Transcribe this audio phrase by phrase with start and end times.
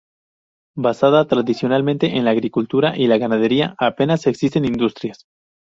[0.75, 5.27] Basada tradicionalmente en la agricultura y la ganadería, apenas existen industrias.